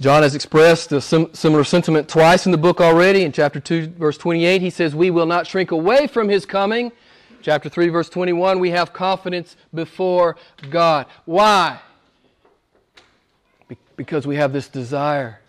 [0.04, 3.22] John has expressed a sim- similar sentiment twice in the book already.
[3.22, 6.92] In chapter 2, verse 28, he says, We will not shrink away from his coming.
[7.40, 10.36] Chapter 3, verse 21, we have confidence before
[10.68, 11.06] God.
[11.24, 11.80] Why?
[13.96, 15.40] because we have this desire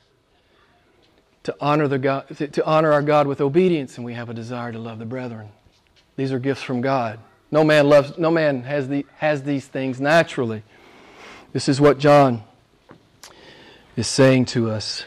[1.43, 4.71] to honor, the God, to honor our God with obedience, and we have a desire
[4.71, 5.49] to love the brethren.
[6.15, 7.19] These are gifts from God.
[7.51, 10.63] No man loves, no man has, the, has these things naturally.
[11.51, 12.45] This is what John
[13.95, 15.05] is saying to us.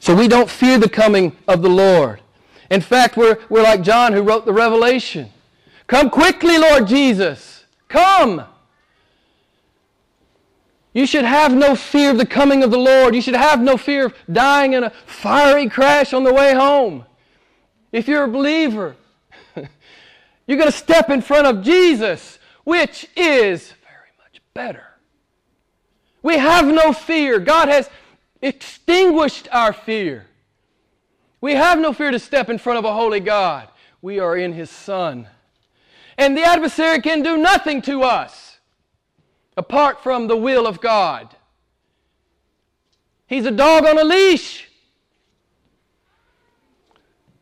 [0.00, 2.20] So we don't fear the coming of the Lord.
[2.70, 5.30] In fact, we're, we're like John who wrote the Revelation.
[5.86, 7.66] Come quickly, Lord Jesus.
[7.88, 8.44] Come.
[10.94, 13.14] You should have no fear of the coming of the Lord.
[13.14, 17.06] You should have no fear of dying in a fiery crash on the way home.
[17.92, 18.96] If you're a believer,
[20.46, 24.91] you're going to step in front of Jesus, which is very much better.
[26.22, 27.38] We have no fear.
[27.38, 27.90] God has
[28.40, 30.26] extinguished our fear.
[31.40, 33.68] We have no fear to step in front of a holy God.
[34.00, 35.28] We are in His Son.
[36.16, 38.58] And the adversary can do nothing to us
[39.56, 41.34] apart from the will of God.
[43.26, 44.68] He's a dog on a leash.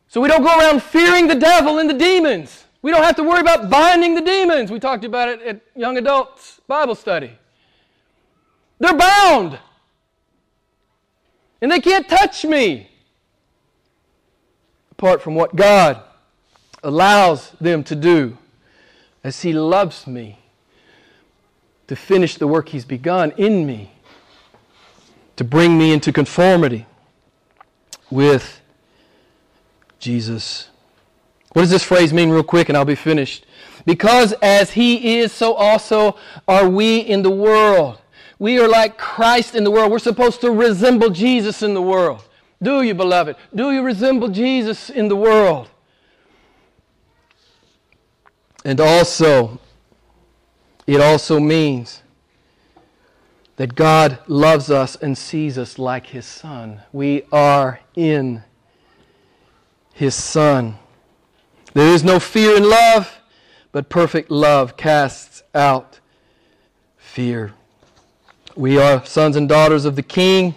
[0.07, 2.65] So we don't go around fearing the devil and the demons.
[2.81, 4.71] We don't have to worry about binding the demons.
[4.71, 7.37] We talked about it at young adults Bible study.
[8.81, 9.59] They're bound.
[11.61, 12.89] And they can't touch me
[14.89, 16.01] apart from what God
[16.83, 18.39] allows them to do
[19.23, 20.39] as He loves me
[21.85, 23.91] to finish the work He's begun in me,
[25.35, 26.87] to bring me into conformity
[28.09, 28.61] with
[29.99, 30.69] Jesus.
[31.53, 33.45] What does this phrase mean, real quick, and I'll be finished?
[33.85, 36.15] Because as He is, so also
[36.47, 38.00] are we in the world.
[38.41, 39.91] We are like Christ in the world.
[39.91, 42.27] We're supposed to resemble Jesus in the world.
[42.59, 43.35] Do you, beloved?
[43.53, 45.69] Do you resemble Jesus in the world?
[48.65, 49.59] And also,
[50.87, 52.01] it also means
[53.57, 56.81] that God loves us and sees us like His Son.
[56.91, 58.41] We are in
[59.93, 60.79] His Son.
[61.75, 63.19] There is no fear in love,
[63.71, 65.99] but perfect love casts out
[66.97, 67.53] fear.
[68.55, 70.55] We are sons and daughters of the King.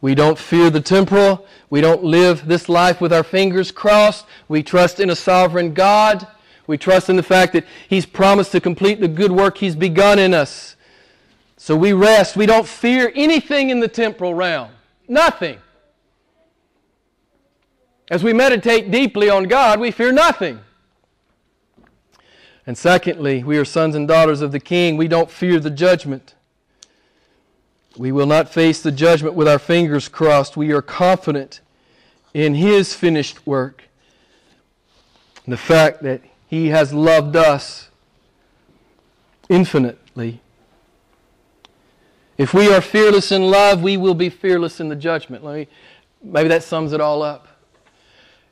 [0.00, 1.46] We don't fear the temporal.
[1.70, 4.26] We don't live this life with our fingers crossed.
[4.48, 6.26] We trust in a sovereign God.
[6.66, 10.18] We trust in the fact that He's promised to complete the good work He's begun
[10.18, 10.76] in us.
[11.56, 12.36] So we rest.
[12.36, 14.70] We don't fear anything in the temporal realm.
[15.08, 15.58] Nothing.
[18.10, 20.60] As we meditate deeply on God, we fear nothing.
[22.66, 24.96] And secondly, we are sons and daughters of the King.
[24.96, 26.34] We don't fear the judgment.
[27.96, 30.56] We will not face the judgment with our fingers crossed.
[30.56, 31.60] We are confident
[32.32, 33.84] in His finished work.
[35.46, 37.88] The fact that He has loved us
[39.48, 40.40] infinitely.
[42.38, 45.44] If we are fearless in love, we will be fearless in the judgment.
[45.44, 45.68] Me,
[46.22, 47.46] maybe that sums it all up.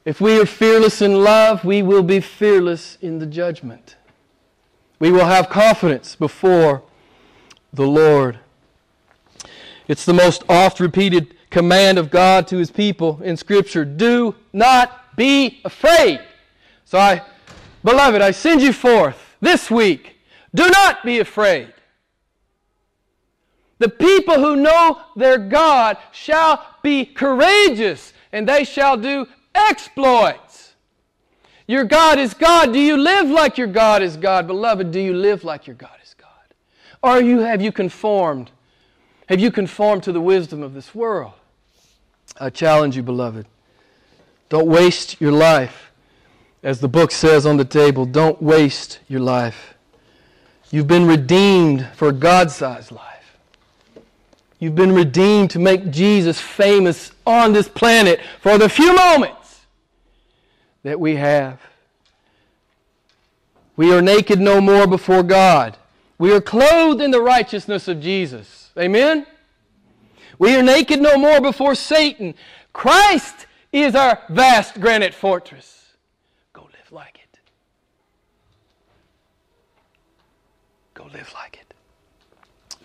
[0.04, 3.96] If we are fearless in love, we will be fearless in the judgment.
[4.98, 6.82] We will have confidence before
[7.72, 8.38] the Lord.
[9.90, 15.16] It's the most oft repeated command of God to his people in Scripture do not
[15.16, 16.20] be afraid.
[16.84, 17.22] So I,
[17.82, 20.16] beloved, I send you forth this week.
[20.54, 21.74] Do not be afraid.
[23.78, 29.26] The people who know their God shall be courageous, and they shall do
[29.56, 30.74] exploits.
[31.66, 32.72] Your God is God.
[32.72, 34.46] Do you live like your God is God?
[34.46, 36.28] Beloved, do you live like your God is God?
[37.02, 38.52] Or you, have you conformed
[39.30, 41.34] have you conformed to the wisdom of this world?
[42.40, 43.46] I challenge you, beloved.
[44.48, 45.92] Don't waste your life.
[46.64, 49.74] As the book says on the table, don't waste your life.
[50.72, 53.38] You've been redeemed for God sized life.
[54.58, 59.60] You've been redeemed to make Jesus famous on this planet for the few moments
[60.82, 61.60] that we have.
[63.76, 65.76] We are naked no more before God.
[66.18, 68.59] We are clothed in the righteousness of Jesus.
[68.78, 69.26] Amen?
[70.38, 72.34] We are naked no more before Satan.
[72.72, 75.92] Christ is our vast granite fortress.
[76.52, 77.40] Go live like it.
[80.94, 81.74] Go live like it.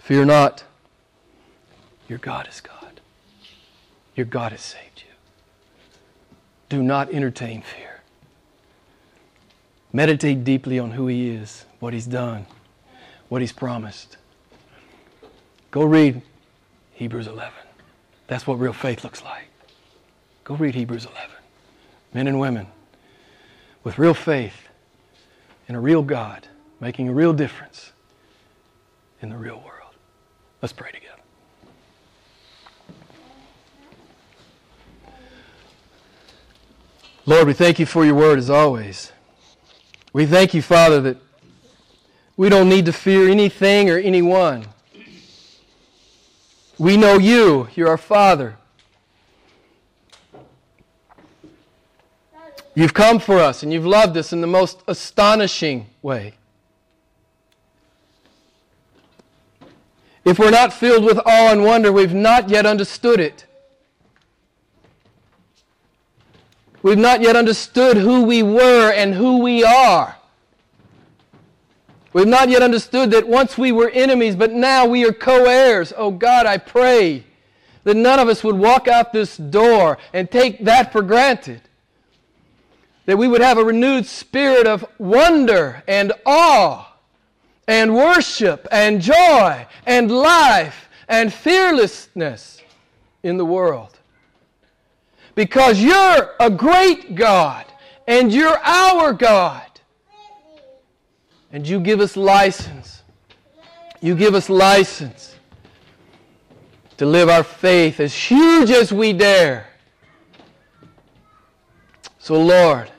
[0.01, 0.63] Fear not.
[2.07, 3.01] Your God is God.
[4.15, 5.13] Your God has saved you.
[6.69, 8.01] Do not entertain fear.
[9.91, 12.45] Meditate deeply on who He is, what He's done,
[13.29, 14.17] what He's promised.
[15.75, 16.21] Go read
[16.93, 17.51] Hebrews 11.
[18.27, 19.49] That's what real faith looks like.
[20.45, 21.29] Go read Hebrews 11.
[22.13, 22.67] Men and women
[23.83, 24.69] with real faith
[25.67, 26.47] in a real God
[26.79, 27.91] making a real difference
[29.21, 29.91] in the real world.
[30.61, 31.11] Let's pray together.
[37.25, 39.11] Lord, we thank you for your word as always.
[40.13, 41.17] We thank you, Father, that
[42.37, 44.67] we don't need to fear anything or anyone
[46.77, 47.67] we know you.
[47.75, 48.57] You're our Father.
[52.73, 56.33] You've come for us and you've loved us in the most astonishing way.
[60.25, 63.45] If we're not filled with awe and wonder, we've not yet understood it.
[66.81, 70.14] We've not yet understood who we were and who we are.
[72.15, 75.91] We've not yet understood that once we were enemies, but now we are co heirs.
[75.97, 77.25] Oh God, I pray
[77.83, 81.59] that none of us would walk out this door and take that for granted.
[83.05, 86.89] That we would have a renewed spirit of wonder and awe
[87.67, 92.61] and worship and joy and life and fearlessness
[93.23, 93.99] in the world.
[95.35, 97.65] Because you're a great God
[98.07, 99.64] and you're our God.
[101.55, 103.01] And you give us license.
[104.01, 105.37] You give us license
[106.97, 109.69] to live our faith as huge as we dare.
[112.19, 112.91] So, Lord,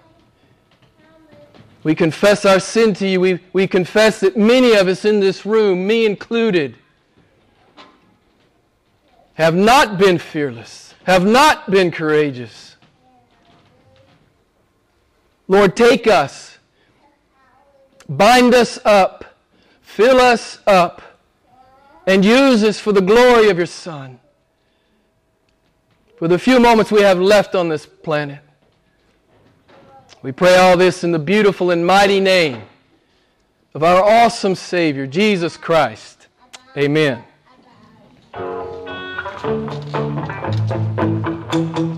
[1.83, 3.21] we confess our sin to you.
[3.21, 6.77] We, we confess that many of us in this room, me included,
[9.35, 12.77] have not been fearless, have not been courageous.
[15.47, 16.56] Lord, take us,
[18.09, 19.25] bind us up,
[19.83, 21.03] fill us up,
[22.07, 24.19] and use us for the glory of your Son.
[26.17, 28.41] For the few moments we have left on this planet.
[30.23, 32.63] We pray all this in the beautiful and mighty name
[33.75, 36.29] of our awesome Savior, Jesus Christ.
[36.77, 37.23] Amen.